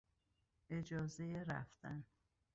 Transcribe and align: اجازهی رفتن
اجازهی 0.69 1.43
رفتن 1.45 2.05